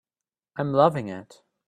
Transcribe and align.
I'm 0.55 0.71
loving 0.73 1.09
it. 1.09 1.43